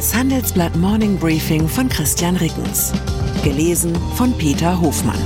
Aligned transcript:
Das 0.00 0.14
Handelsblatt 0.14 0.74
Morning 0.76 1.18
Briefing 1.18 1.68
von 1.68 1.86
Christian 1.86 2.34
Rickens. 2.36 2.90
Gelesen 3.44 3.94
von 4.14 4.32
Peter 4.38 4.80
Hofmann. 4.80 5.20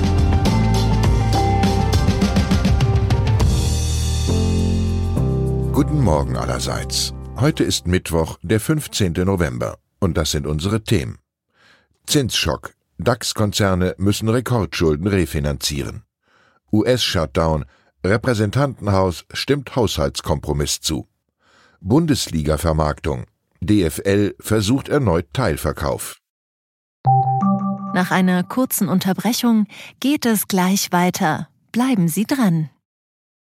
Guten 5.72 6.00
Morgen 6.00 6.36
allerseits. 6.36 7.14
Heute 7.36 7.62
ist 7.62 7.86
Mittwoch, 7.86 8.40
der 8.42 8.58
15. 8.58 9.12
November. 9.12 9.78
Und 10.00 10.16
das 10.16 10.32
sind 10.32 10.44
unsere 10.44 10.82
Themen. 10.82 11.18
Zinsschock. 12.08 12.74
DAX-Konzerne 12.98 13.94
müssen 13.98 14.28
Rekordschulden 14.28 15.06
refinanzieren. 15.06 16.02
US-Shutdown. 16.72 17.64
Repräsentantenhaus 18.04 19.24
stimmt 19.32 19.76
Haushaltskompromiss 19.76 20.80
zu. 20.80 21.06
Bundesliga-Vermarktung. 21.80 23.26
DFL 23.66 24.34
versucht 24.40 24.88
erneut 24.88 25.26
Teilverkauf. 25.32 26.18
Nach 27.94 28.10
einer 28.10 28.42
kurzen 28.42 28.88
Unterbrechung 28.88 29.66
geht 30.00 30.26
es 30.26 30.48
gleich 30.48 30.90
weiter. 30.90 31.48
Bleiben 31.70 32.08
Sie 32.08 32.24
dran. 32.24 32.70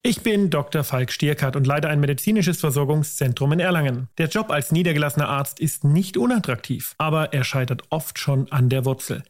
Ich 0.06 0.20
bin 0.20 0.50
Dr. 0.50 0.84
Falk 0.84 1.10
Stierkart 1.10 1.56
und 1.56 1.66
leite 1.66 1.88
ein 1.88 1.98
medizinisches 1.98 2.60
Versorgungszentrum 2.60 3.52
in 3.52 3.60
Erlangen. 3.60 4.08
Der 4.18 4.28
Job 4.28 4.50
als 4.50 4.70
niedergelassener 4.70 5.28
Arzt 5.28 5.60
ist 5.60 5.82
nicht 5.82 6.16
unattraktiv, 6.16 6.94
aber 6.98 7.32
er 7.32 7.42
scheitert 7.42 7.84
oft 7.88 8.18
schon 8.18 8.52
an 8.52 8.68
der 8.68 8.84
Wurzel. 8.84 9.22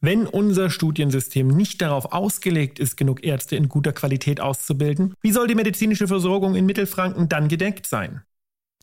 Wenn 0.00 0.26
unser 0.26 0.70
Studiensystem 0.70 1.48
nicht 1.48 1.82
darauf 1.82 2.12
ausgelegt 2.12 2.78
ist, 2.78 2.96
genug 2.96 3.24
Ärzte 3.24 3.56
in 3.56 3.68
guter 3.68 3.92
Qualität 3.92 4.40
auszubilden, 4.40 5.14
wie 5.22 5.32
soll 5.32 5.48
die 5.48 5.54
medizinische 5.54 6.08
Versorgung 6.08 6.54
in 6.54 6.66
Mittelfranken 6.66 7.28
dann 7.28 7.48
gedeckt 7.48 7.86
sein? 7.86 8.22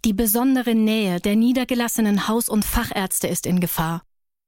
Die 0.06 0.14
besondere 0.14 0.76
Nähe 0.76 1.20
der 1.20 1.36
niedergelassenen 1.36 2.30
Haus- 2.30 2.48
und 2.48 2.64
Fachärzte 2.64 3.28
ist 3.28 3.46
in 3.46 3.60
Gefahr. 3.60 4.04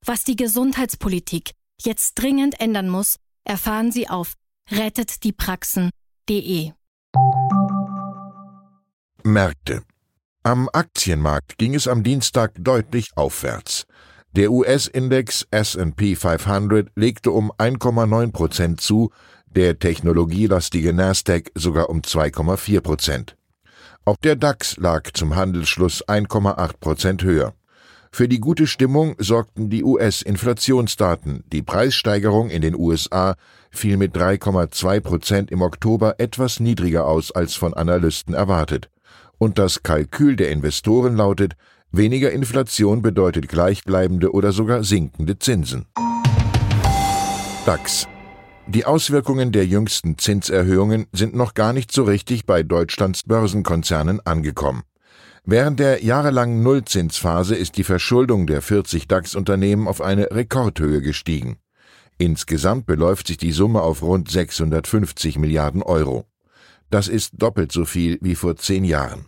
Was 0.06 0.24
die 0.24 0.38
Gesundheitspolitik 0.38 1.52
jetzt 1.82 2.14
dringend 2.16 2.62
ändern 2.62 2.88
muss, 2.88 3.18
erfahren 3.44 3.92
Sie 3.92 4.08
auf 4.08 4.36
rettetdiepraxen.de. 4.72 6.72
Märkte. 9.24 9.84
Am 10.44 10.70
Aktienmarkt 10.72 11.58
ging 11.58 11.76
es 11.76 11.88
am 11.88 12.04
Dienstag 12.04 12.54
deutlich 12.58 13.10
aufwärts. 13.16 13.86
Der 14.32 14.52
US-Index 14.52 15.46
S&P 15.52 16.16
500 16.16 16.90
legte 16.96 17.32
um 17.32 17.52
1,9 17.52 18.32
Prozent 18.32 18.80
zu, 18.80 19.12
der 19.48 19.78
technologielastige 19.78 20.94
Nasdaq 20.94 21.52
sogar 21.56 21.90
um 21.90 22.00
2,4 22.00 22.80
Prozent. 22.80 23.36
Auch 24.04 24.18
der 24.18 24.36
DAX 24.36 24.78
lag 24.78 25.12
zum 25.14 25.36
Handelsschluss 25.36 26.08
1,8 26.08 26.74
Prozent 26.80 27.24
höher. 27.24 27.54
Für 28.12 28.28
die 28.28 28.40
gute 28.40 28.68
Stimmung 28.68 29.16
sorgten 29.20 29.70
die 29.70 29.84
US-Inflationsdaten. 29.84 31.44
Die 31.52 31.62
Preissteigerung 31.62 32.50
in 32.50 32.62
den 32.62 32.76
USA 32.76 33.36
fiel 33.70 33.98
mit 33.98 34.16
3,2 34.16 35.00
Prozent 35.00 35.52
im 35.52 35.62
Oktober 35.62 36.16
etwas 36.20 36.60
niedriger 36.60 37.06
aus 37.06 37.32
als 37.32 37.56
von 37.56 37.74
Analysten 37.74 38.34
erwartet. 38.34 38.90
Und 39.38 39.58
das 39.60 39.84
Kalkül 39.84 40.36
der 40.36 40.50
Investoren 40.50 41.16
lautet, 41.16 41.54
Weniger 41.94 42.32
Inflation 42.32 43.02
bedeutet 43.02 43.50
gleichbleibende 43.50 44.32
oder 44.34 44.54
sogar 44.54 44.86
sinkende 44.86 45.38
Zinsen. 45.40 45.88
DAX. 47.66 48.08
Die 48.68 48.86
Auswirkungen 48.86 49.52
der 49.52 49.66
jüngsten 49.66 50.18
Zinserhöhungen 50.18 51.08
sind 51.12 51.36
noch 51.36 51.54
gar 51.54 51.74
nicht 51.74 51.92
so 51.92 52.04
richtig 52.04 52.46
bei 52.46 52.64
Deutschlands 52.64 53.24
Börsenkonzernen 53.24 54.26
angekommen. 54.26 54.84
Während 55.44 55.80
der 55.80 56.04
jahrelangen 56.04 56.62
Nullzinsphase 56.62 57.56
ist 57.56 57.76
die 57.78 57.84
Verschuldung 57.84 58.46
der 58.46 58.62
40 58.62 59.08
DAX-Unternehmen 59.08 59.88
auf 59.88 60.00
eine 60.00 60.30
Rekordhöhe 60.32 61.02
gestiegen. 61.02 61.58
Insgesamt 62.20 62.86
beläuft 62.86 63.28
sich 63.28 63.38
die 63.38 63.52
Summe 63.52 63.82
auf 63.82 64.04
rund 64.04 64.30
650 64.30 65.40
Milliarden 65.40 65.82
Euro. 65.82 66.26
Das 66.92 67.08
ist 67.08 67.34
doppelt 67.34 67.72
so 67.72 67.86
viel 67.86 68.20
wie 68.22 68.36
vor 68.36 68.56
zehn 68.58 68.84
Jahren. 68.86 69.26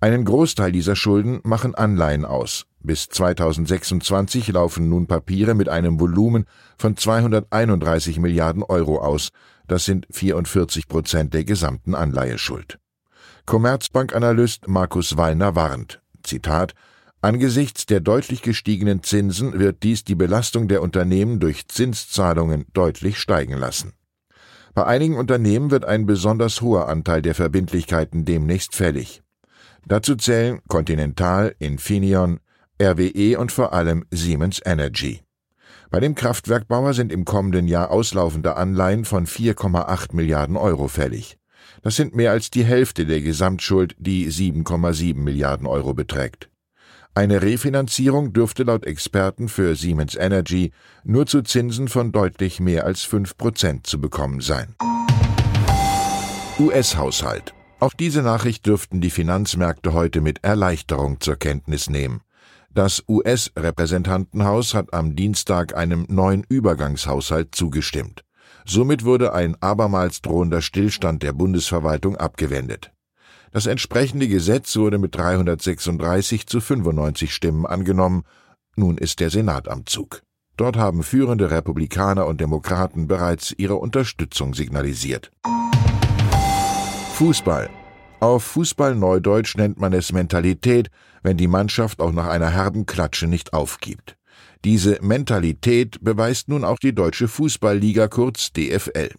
Einen 0.00 0.24
Großteil 0.24 0.72
dieser 0.72 0.96
Schulden 0.96 1.40
machen 1.44 1.74
Anleihen 1.74 2.24
aus. 2.24 2.66
Bis 2.86 3.08
2026 3.08 4.48
laufen 4.48 4.90
nun 4.90 5.06
Papiere 5.06 5.54
mit 5.54 5.70
einem 5.70 5.98
Volumen 5.98 6.44
von 6.76 6.98
231 6.98 8.18
Milliarden 8.20 8.62
Euro 8.62 8.98
aus. 8.98 9.30
Das 9.66 9.86
sind 9.86 10.06
44 10.10 10.86
Prozent 10.86 11.32
der 11.32 11.44
gesamten 11.44 11.94
Anleiheschuld. 11.94 12.78
Commerzbank-Analyst 13.46 14.68
Markus 14.68 15.16
Wallner 15.16 15.56
warnt, 15.56 16.02
Zitat, 16.22 16.74
Angesichts 17.22 17.86
der 17.86 18.00
deutlich 18.00 18.42
gestiegenen 18.42 19.02
Zinsen 19.02 19.58
wird 19.58 19.82
dies 19.82 20.04
die 20.04 20.14
Belastung 20.14 20.68
der 20.68 20.82
Unternehmen 20.82 21.40
durch 21.40 21.68
Zinszahlungen 21.68 22.66
deutlich 22.74 23.18
steigen 23.18 23.56
lassen. 23.56 23.94
Bei 24.74 24.84
einigen 24.84 25.16
Unternehmen 25.16 25.70
wird 25.70 25.86
ein 25.86 26.04
besonders 26.04 26.60
hoher 26.60 26.86
Anteil 26.86 27.22
der 27.22 27.34
Verbindlichkeiten 27.34 28.26
demnächst 28.26 28.74
fällig. 28.74 29.22
Dazu 29.86 30.16
zählen 30.16 30.60
Continental, 30.68 31.54
Infineon, 31.58 32.40
RWE 32.84 33.38
und 33.38 33.50
vor 33.50 33.72
allem 33.72 34.04
Siemens 34.10 34.60
Energy. 34.64 35.22
Bei 35.90 36.00
dem 36.00 36.14
Kraftwerkbauer 36.14 36.92
sind 36.92 37.12
im 37.12 37.24
kommenden 37.24 37.66
Jahr 37.66 37.90
auslaufende 37.90 38.56
Anleihen 38.56 39.04
von 39.04 39.26
4,8 39.26 40.14
Milliarden 40.14 40.56
Euro 40.56 40.88
fällig. 40.88 41.38
Das 41.82 41.96
sind 41.96 42.14
mehr 42.14 42.30
als 42.30 42.50
die 42.50 42.64
Hälfte 42.64 43.06
der 43.06 43.20
Gesamtschuld, 43.20 43.94
die 43.98 44.28
7,7 44.30 45.16
Milliarden 45.16 45.66
Euro 45.66 45.94
beträgt. 45.94 46.50
Eine 47.14 47.42
Refinanzierung 47.42 48.32
dürfte 48.32 48.64
laut 48.64 48.84
Experten 48.84 49.48
für 49.48 49.76
Siemens 49.76 50.14
Energy 50.14 50.72
nur 51.04 51.26
zu 51.26 51.42
Zinsen 51.42 51.88
von 51.88 52.12
deutlich 52.12 52.60
mehr 52.60 52.84
als 52.84 53.02
5 53.02 53.36
Prozent 53.36 53.86
zu 53.86 54.00
bekommen 54.00 54.40
sein. 54.40 54.74
US-Haushalt 56.58 57.54
auch 57.84 57.92
diese 57.92 58.22
Nachricht 58.22 58.64
dürften 58.64 59.02
die 59.02 59.10
Finanzmärkte 59.10 59.92
heute 59.92 60.22
mit 60.22 60.42
Erleichterung 60.42 61.20
zur 61.20 61.36
Kenntnis 61.36 61.90
nehmen. 61.90 62.22
Das 62.74 63.04
US-Repräsentantenhaus 63.08 64.74
hat 64.74 64.92
am 64.92 65.14
Dienstag 65.14 65.76
einem 65.76 66.06
neuen 66.08 66.42
Übergangshaushalt 66.48 67.54
zugestimmt. 67.54 68.24
Somit 68.66 69.04
wurde 69.04 69.32
ein 69.32 69.56
abermals 69.62 70.22
drohender 70.22 70.60
Stillstand 70.60 71.22
der 71.22 71.32
Bundesverwaltung 71.32 72.16
abgewendet. 72.16 72.90
Das 73.52 73.66
entsprechende 73.66 74.26
Gesetz 74.26 74.74
wurde 74.76 74.98
mit 74.98 75.14
336 75.14 76.48
zu 76.48 76.60
95 76.60 77.32
Stimmen 77.32 77.64
angenommen. 77.64 78.24
Nun 78.74 78.98
ist 78.98 79.20
der 79.20 79.30
Senat 79.30 79.68
am 79.68 79.86
Zug. 79.86 80.22
Dort 80.56 80.76
haben 80.76 81.04
führende 81.04 81.52
Republikaner 81.52 82.26
und 82.26 82.40
Demokraten 82.40 83.06
bereits 83.06 83.54
ihre 83.56 83.76
Unterstützung 83.76 84.52
signalisiert. 84.52 85.30
Fußball. 87.12 87.70
Auf 88.20 88.44
Fußball-Neudeutsch 88.44 89.56
nennt 89.56 89.78
man 89.78 89.92
es 89.92 90.12
Mentalität, 90.12 90.88
wenn 91.22 91.36
die 91.36 91.48
Mannschaft 91.48 92.00
auch 92.00 92.12
nach 92.12 92.28
einer 92.28 92.50
herben 92.50 92.86
Klatsche 92.86 93.26
nicht 93.26 93.52
aufgibt. 93.52 94.16
Diese 94.64 94.98
Mentalität 95.02 95.98
beweist 96.02 96.48
nun 96.48 96.64
auch 96.64 96.78
die 96.78 96.94
Deutsche 96.94 97.28
Fußballliga 97.28 98.08
kurz 98.08 98.52
DFL. 98.52 99.10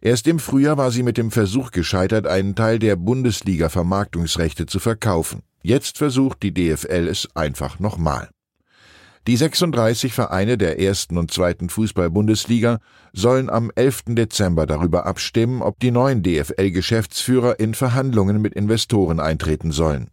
Erst 0.00 0.26
im 0.28 0.38
Frühjahr 0.38 0.78
war 0.78 0.90
sie 0.90 1.02
mit 1.02 1.18
dem 1.18 1.30
Versuch 1.30 1.72
gescheitert, 1.72 2.26
einen 2.26 2.54
Teil 2.54 2.78
der 2.78 2.96
Bundesliga-Vermarktungsrechte 2.96 4.66
zu 4.66 4.78
verkaufen. 4.78 5.42
Jetzt 5.62 5.98
versucht 5.98 6.42
die 6.42 6.54
DFL 6.54 7.08
es 7.08 7.28
einfach 7.34 7.80
nochmal. 7.80 8.30
Die 9.26 9.36
36 9.36 10.12
Vereine 10.12 10.56
der 10.56 10.80
ersten 10.80 11.18
und 11.18 11.30
zweiten 11.30 11.68
Fußball-Bundesliga 11.68 12.78
sollen 13.12 13.50
am 13.50 13.70
11. 13.74 14.04
Dezember 14.08 14.66
darüber 14.66 15.06
abstimmen, 15.06 15.62
ob 15.62 15.80
die 15.80 15.90
neuen 15.90 16.22
DFL-Geschäftsführer 16.22 17.60
in 17.60 17.74
Verhandlungen 17.74 18.40
mit 18.40 18.54
Investoren 18.54 19.20
eintreten 19.20 19.72
sollen. 19.72 20.10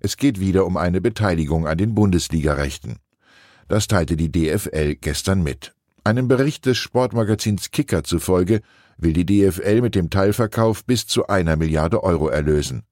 Es 0.00 0.16
geht 0.16 0.40
wieder 0.40 0.66
um 0.66 0.76
eine 0.76 1.00
Beteiligung 1.00 1.66
an 1.66 1.78
den 1.78 1.94
Bundesligarechten. 1.94 2.96
Das 3.68 3.88
teilte 3.88 4.16
die 4.16 4.30
DFL 4.30 4.96
gestern 4.96 5.42
mit. 5.42 5.74
Einem 6.04 6.28
Bericht 6.28 6.66
des 6.66 6.76
Sportmagazins 6.78 7.72
Kicker 7.72 8.04
zufolge 8.04 8.60
will 8.96 9.12
die 9.12 9.26
DFL 9.26 9.80
mit 9.80 9.94
dem 9.94 10.10
Teilverkauf 10.10 10.84
bis 10.84 11.06
zu 11.06 11.26
einer 11.26 11.56
Milliarde 11.56 12.02
Euro 12.02 12.28
erlösen. 12.28 12.82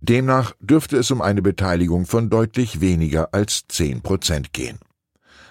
Demnach 0.00 0.54
dürfte 0.60 0.96
es 0.96 1.10
um 1.10 1.20
eine 1.20 1.42
Beteiligung 1.42 2.06
von 2.06 2.30
deutlich 2.30 2.80
weniger 2.80 3.32
als 3.32 3.66
zehn 3.68 4.02
Prozent 4.02 4.52
gehen. 4.52 4.78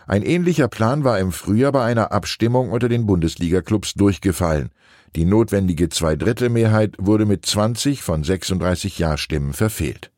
Ein 0.09 0.23
ähnlicher 0.23 0.67
Plan 0.67 1.03
war 1.03 1.19
im 1.19 1.31
Frühjahr 1.31 1.71
bei 1.71 1.85
einer 1.85 2.11
Abstimmung 2.11 2.71
unter 2.71 2.89
den 2.89 3.05
Bundesliga-Clubs 3.05 3.93
durchgefallen. 3.93 4.71
Die 5.15 5.23
notwendige 5.23 5.87
Zweidrittelmehrheit 5.89 6.95
wurde 6.97 7.27
mit 7.27 7.45
20 7.45 8.01
von 8.01 8.23
36 8.23 8.97
Ja-Stimmen 8.97 9.53
verfehlt. 9.53 10.11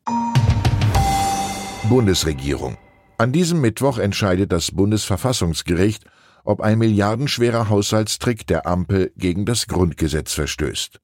Bundesregierung. 1.90 2.78
An 3.18 3.32
diesem 3.32 3.60
Mittwoch 3.60 3.98
entscheidet 3.98 4.50
das 4.50 4.70
Bundesverfassungsgericht, 4.70 6.06
ob 6.42 6.62
ein 6.62 6.78
milliardenschwerer 6.78 7.68
Haushaltstrick 7.68 8.46
der 8.46 8.66
Ampel 8.66 9.12
gegen 9.18 9.44
das 9.44 9.66
Grundgesetz 9.66 10.32
verstößt. 10.32 11.00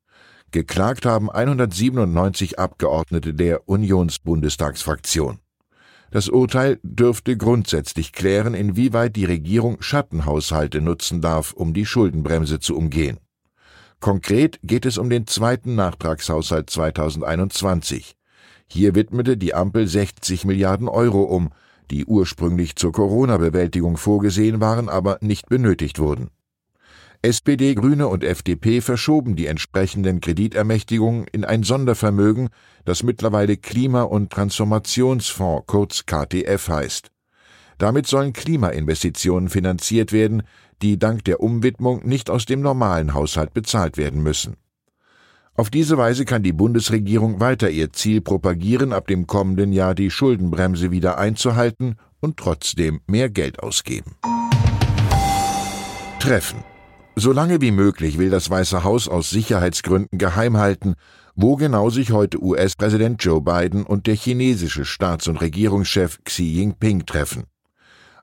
Geklagt 0.50 1.04
haben 1.04 1.30
197 1.30 2.58
Abgeordnete 2.58 3.34
der 3.34 3.68
Unionsbundestagsfraktion. 3.68 5.40
Das 6.10 6.28
Urteil 6.28 6.80
dürfte 6.82 7.36
grundsätzlich 7.36 8.12
klären, 8.12 8.54
inwieweit 8.54 9.16
die 9.16 9.26
Regierung 9.26 9.82
Schattenhaushalte 9.82 10.80
nutzen 10.80 11.20
darf, 11.20 11.52
um 11.52 11.74
die 11.74 11.84
Schuldenbremse 11.84 12.60
zu 12.60 12.76
umgehen. 12.76 13.18
Konkret 14.00 14.58
geht 14.62 14.86
es 14.86 14.96
um 14.96 15.10
den 15.10 15.26
zweiten 15.26 15.74
Nachtragshaushalt 15.74 16.70
2021. 16.70 18.16
Hier 18.68 18.94
widmete 18.94 19.36
die 19.36 19.54
Ampel 19.54 19.86
60 19.86 20.44
Milliarden 20.44 20.88
Euro 20.88 21.22
um, 21.22 21.50
die 21.90 22.04
ursprünglich 22.04 22.76
zur 22.76 22.92
Corona-Bewältigung 22.92 23.96
vorgesehen 23.96 24.60
waren, 24.60 24.88
aber 24.88 25.18
nicht 25.20 25.48
benötigt 25.48 25.98
wurden. 25.98 26.30
SPD, 27.20 27.74
Grüne 27.74 28.06
und 28.06 28.22
FDP 28.22 28.80
verschoben 28.80 29.34
die 29.34 29.46
entsprechenden 29.46 30.20
Kreditermächtigungen 30.20 31.26
in 31.32 31.44
ein 31.44 31.64
Sondervermögen, 31.64 32.48
das 32.84 33.02
mittlerweile 33.02 33.56
Klima- 33.56 34.02
und 34.02 34.30
Transformationsfonds 34.30 35.64
kurz 35.66 36.06
KTF 36.06 36.68
heißt. 36.68 37.10
Damit 37.76 38.06
sollen 38.06 38.32
Klimainvestitionen 38.32 39.48
finanziert 39.48 40.12
werden, 40.12 40.44
die 40.80 40.96
dank 40.96 41.24
der 41.24 41.40
Umwidmung 41.40 42.06
nicht 42.06 42.30
aus 42.30 42.46
dem 42.46 42.60
normalen 42.60 43.14
Haushalt 43.14 43.52
bezahlt 43.52 43.96
werden 43.96 44.22
müssen. 44.22 44.54
Auf 45.54 45.70
diese 45.70 45.98
Weise 45.98 46.24
kann 46.24 46.44
die 46.44 46.52
Bundesregierung 46.52 47.40
weiter 47.40 47.68
ihr 47.68 47.92
Ziel 47.92 48.20
propagieren, 48.20 48.92
ab 48.92 49.08
dem 49.08 49.26
kommenden 49.26 49.72
Jahr 49.72 49.96
die 49.96 50.12
Schuldenbremse 50.12 50.92
wieder 50.92 51.18
einzuhalten 51.18 51.96
und 52.20 52.36
trotzdem 52.36 53.00
mehr 53.08 53.28
Geld 53.28 53.60
ausgeben. 53.60 54.14
Treffen 56.20 56.62
so 57.20 57.32
lange 57.32 57.60
wie 57.60 57.70
möglich 57.70 58.18
will 58.18 58.30
das 58.30 58.50
Weiße 58.50 58.84
Haus 58.84 59.08
aus 59.08 59.30
Sicherheitsgründen 59.30 60.18
geheim 60.18 60.56
halten, 60.56 60.94
wo 61.34 61.56
genau 61.56 61.90
sich 61.90 62.12
heute 62.12 62.42
US-Präsident 62.42 63.22
Joe 63.22 63.40
Biden 63.40 63.84
und 63.84 64.06
der 64.06 64.14
chinesische 64.14 64.84
Staats- 64.84 65.28
und 65.28 65.40
Regierungschef 65.40 66.18
Xi 66.24 66.42
Jinping 66.42 67.06
treffen. 67.06 67.44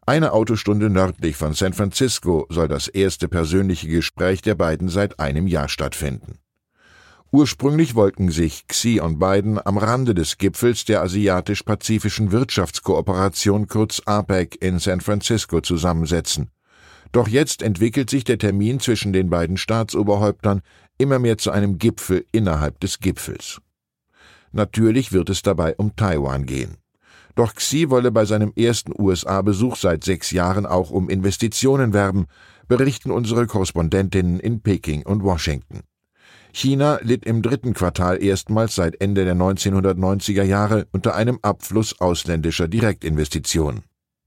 Eine 0.05 0.33
Autostunde 0.33 0.89
nördlich 0.89 1.35
von 1.35 1.53
San 1.53 1.73
Francisco 1.73 2.45
soll 2.49 2.67
das 2.67 2.87
erste 2.87 3.27
persönliche 3.27 3.87
Gespräch 3.87 4.41
der 4.41 4.55
beiden 4.55 4.87
seit 4.87 5.19
einem 5.19 5.47
Jahr 5.47 5.67
stattfinden. 5.67 6.39
Ursprünglich 7.31 7.95
wollten 7.95 8.29
sich 8.29 8.67
Xi 8.67 8.99
und 8.99 9.19
Biden 9.19 9.59
am 9.65 9.77
Rande 9.77 10.13
des 10.13 10.37
Gipfels 10.37 10.85
der 10.85 11.01
Asiatisch-Pazifischen 11.01 12.31
Wirtschaftskooperation 12.31 13.67
kurz 13.67 14.01
APEC 14.05 14.61
in 14.61 14.79
San 14.79 15.01
Francisco 15.01 15.59
zusammensetzen. 15.59 16.51
Doch 17.15 17.29
jetzt 17.29 17.61
entwickelt 17.61 18.09
sich 18.09 18.25
der 18.25 18.37
Termin 18.37 18.81
zwischen 18.81 19.13
den 19.13 19.29
beiden 19.29 19.55
Staatsoberhäuptern 19.55 20.61
immer 20.97 21.17
mehr 21.17 21.37
zu 21.37 21.49
einem 21.49 21.77
Gipfel 21.77 22.25
innerhalb 22.33 22.81
des 22.81 22.99
Gipfels. 22.99 23.61
Natürlich 24.51 25.13
wird 25.13 25.29
es 25.29 25.41
dabei 25.41 25.75
um 25.77 25.95
Taiwan 25.95 26.45
gehen. 26.45 26.75
Doch 27.33 27.55
Xi 27.55 27.89
wolle 27.89 28.11
bei 28.11 28.25
seinem 28.25 28.51
ersten 28.57 28.91
USA-Besuch 28.93 29.77
seit 29.77 30.03
sechs 30.03 30.31
Jahren 30.31 30.65
auch 30.65 30.91
um 30.91 31.07
Investitionen 31.07 31.93
werben, 31.93 32.25
berichten 32.67 33.11
unsere 33.11 33.47
Korrespondentinnen 33.47 34.41
in 34.41 34.59
Peking 34.59 35.03
und 35.03 35.23
Washington. 35.23 35.83
China 36.51 36.99
litt 37.01 37.23
im 37.23 37.41
dritten 37.41 37.73
Quartal 37.73 38.21
erstmals 38.21 38.75
seit 38.75 38.99
Ende 38.99 39.23
der 39.23 39.35
1990er 39.35 40.43
Jahre 40.43 40.87
unter 40.91 41.15
einem 41.15 41.39
Abfluss 41.43 41.97
ausländischer 42.01 42.67
Direktinvestitionen. 42.67 43.83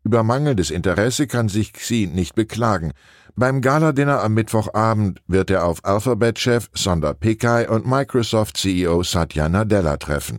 Über 0.08 0.22
mangelndes 0.22 0.70
Interesse 0.70 1.26
kann 1.26 1.50
sich 1.50 1.74
Xi 1.74 2.08
nicht 2.10 2.34
beklagen. 2.34 2.92
Beim 3.36 3.60
Galadinner 3.60 4.22
am 4.22 4.32
Mittwochabend 4.32 5.20
wird 5.26 5.50
er 5.50 5.66
auf 5.66 5.84
Alphabet-Chef 5.84 6.70
Sundar 6.72 7.12
Pichai 7.12 7.68
und 7.68 7.86
Microsoft-CEO 7.86 9.02
Satya 9.02 9.50
Nadella 9.50 9.98
treffen. 9.98 10.38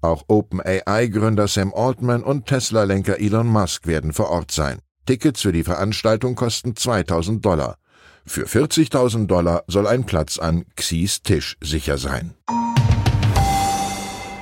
Auch 0.00 0.22
OpenAI-Gründer 0.28 1.48
Sam 1.48 1.74
Altman 1.74 2.22
und 2.22 2.46
Tesla-Lenker 2.46 3.20
Elon 3.20 3.46
Musk 3.46 3.86
werden 3.86 4.14
vor 4.14 4.30
Ort 4.30 4.52
sein. 4.52 4.78
Tickets 5.04 5.42
für 5.42 5.52
die 5.52 5.64
Veranstaltung 5.64 6.34
kosten 6.34 6.74
2000 6.74 7.44
Dollar. 7.44 7.76
Für 8.24 8.46
40.000 8.46 9.26
Dollar 9.26 9.64
soll 9.66 9.86
ein 9.86 10.04
Platz 10.04 10.38
an 10.38 10.64
Xis 10.76 11.20
Tisch 11.22 11.58
sicher 11.62 11.98
sein. 11.98 12.32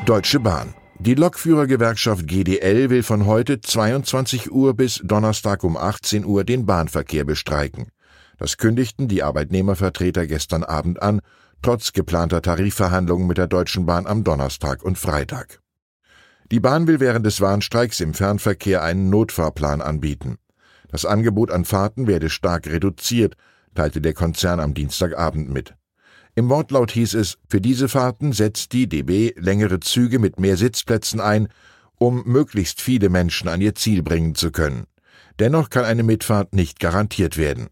Deutsche 0.06 0.38
Bahn 0.38 0.72
die 1.04 1.14
Lokführergewerkschaft 1.14 2.28
GDL 2.28 2.88
will 2.88 3.02
von 3.02 3.26
heute 3.26 3.60
22 3.60 4.52
Uhr 4.52 4.74
bis 4.74 5.00
Donnerstag 5.02 5.64
um 5.64 5.76
18 5.76 6.24
Uhr 6.24 6.44
den 6.44 6.64
Bahnverkehr 6.64 7.24
bestreiken. 7.24 7.88
Das 8.38 8.56
kündigten 8.56 9.08
die 9.08 9.24
Arbeitnehmervertreter 9.24 10.28
gestern 10.28 10.62
Abend 10.62 11.02
an, 11.02 11.20
trotz 11.60 11.92
geplanter 11.92 12.40
Tarifverhandlungen 12.40 13.26
mit 13.26 13.36
der 13.36 13.48
Deutschen 13.48 13.84
Bahn 13.84 14.06
am 14.06 14.22
Donnerstag 14.22 14.84
und 14.84 14.96
Freitag. 14.96 15.60
Die 16.52 16.60
Bahn 16.60 16.86
will 16.86 17.00
während 17.00 17.26
des 17.26 17.40
Warnstreiks 17.40 17.98
im 17.98 18.14
Fernverkehr 18.14 18.84
einen 18.84 19.10
Notfahrplan 19.10 19.82
anbieten. 19.82 20.36
Das 20.88 21.04
Angebot 21.04 21.50
an 21.50 21.64
Fahrten 21.64 22.06
werde 22.06 22.30
stark 22.30 22.68
reduziert, 22.68 23.34
teilte 23.74 24.00
der 24.00 24.14
Konzern 24.14 24.60
am 24.60 24.72
Dienstagabend 24.72 25.50
mit. 25.50 25.74
Im 26.34 26.48
Wortlaut 26.48 26.92
hieß 26.92 27.14
es, 27.14 27.36
für 27.48 27.60
diese 27.60 27.88
Fahrten 27.88 28.32
setzt 28.32 28.72
die 28.72 28.88
DB 28.88 29.34
längere 29.36 29.80
Züge 29.80 30.18
mit 30.18 30.40
mehr 30.40 30.56
Sitzplätzen 30.56 31.20
ein, 31.20 31.48
um 31.98 32.24
möglichst 32.24 32.80
viele 32.80 33.10
Menschen 33.10 33.48
an 33.48 33.60
ihr 33.60 33.74
Ziel 33.74 34.02
bringen 34.02 34.34
zu 34.34 34.50
können. 34.50 34.86
Dennoch 35.38 35.68
kann 35.68 35.84
eine 35.84 36.02
Mitfahrt 36.02 36.54
nicht 36.54 36.80
garantiert 36.80 37.36
werden. 37.36 37.68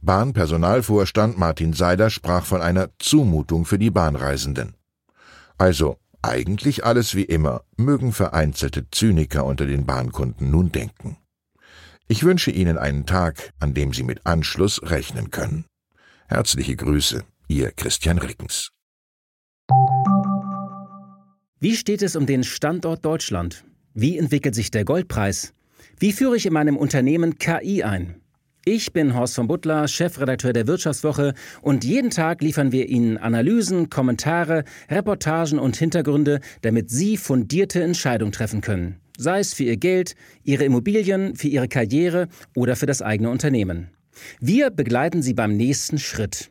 Bahnpersonalvorstand 0.00 1.38
Martin 1.38 1.72
Seider 1.72 2.10
sprach 2.10 2.44
von 2.44 2.60
einer 2.60 2.90
Zumutung 2.98 3.64
für 3.64 3.78
die 3.78 3.90
Bahnreisenden. 3.90 4.74
Also 5.56 5.98
eigentlich 6.22 6.84
alles 6.84 7.14
wie 7.14 7.24
immer, 7.24 7.62
mögen 7.76 8.12
vereinzelte 8.12 8.90
Zyniker 8.90 9.44
unter 9.44 9.66
den 9.66 9.86
Bahnkunden 9.86 10.50
nun 10.50 10.72
denken. 10.72 11.18
Ich 12.08 12.24
wünsche 12.24 12.50
Ihnen 12.50 12.78
einen 12.78 13.06
Tag, 13.06 13.52
an 13.60 13.74
dem 13.74 13.92
Sie 13.92 14.02
mit 14.02 14.26
Anschluss 14.26 14.80
rechnen 14.82 15.30
können. 15.30 15.66
Herzliche 16.28 16.76
Grüße, 16.76 17.24
Ihr 17.48 17.70
Christian 17.70 18.18
Rickens. 18.18 18.70
Wie 21.60 21.76
steht 21.76 22.02
es 22.02 22.16
um 22.16 22.26
den 22.26 22.42
Standort 22.42 23.04
Deutschland? 23.04 23.64
Wie 23.94 24.18
entwickelt 24.18 24.56
sich 24.56 24.72
der 24.72 24.84
Goldpreis? 24.84 25.54
Wie 26.00 26.12
führe 26.12 26.36
ich 26.36 26.46
in 26.46 26.52
meinem 26.52 26.76
Unternehmen 26.76 27.38
KI 27.38 27.84
ein? 27.84 28.16
Ich 28.64 28.92
bin 28.92 29.14
Horst 29.14 29.36
von 29.36 29.46
Butler, 29.46 29.86
Chefredakteur 29.86 30.52
der 30.52 30.66
Wirtschaftswoche 30.66 31.34
und 31.62 31.84
jeden 31.84 32.10
Tag 32.10 32.42
liefern 32.42 32.72
wir 32.72 32.88
Ihnen 32.88 33.16
Analysen, 33.16 33.90
Kommentare, 33.90 34.64
Reportagen 34.90 35.60
und 35.60 35.76
Hintergründe, 35.76 36.40
damit 36.62 36.90
Sie 36.90 37.16
fundierte 37.16 37.80
Entscheidungen 37.80 38.32
treffen 38.32 38.60
können. 38.60 38.96
Sei 39.18 39.38
es 39.38 39.54
für 39.54 39.62
Ihr 39.62 39.76
Geld, 39.76 40.16
Ihre 40.42 40.64
Immobilien, 40.64 41.36
für 41.36 41.46
Ihre 41.46 41.68
Karriere 41.68 42.26
oder 42.56 42.74
für 42.74 42.86
das 42.86 43.02
eigene 43.02 43.30
Unternehmen. 43.30 43.90
Wir 44.40 44.70
begleiten 44.70 45.22
Sie 45.22 45.32
beim 45.32 45.56
nächsten 45.56 45.98
Schritt 45.98 46.50